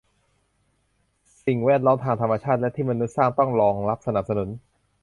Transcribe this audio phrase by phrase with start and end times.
[1.45, 4.49] สิ่งแวดล้อมทั้งทางธรรมชาติและที่มนุษย์สร้างต้องรองรับสนับสนุน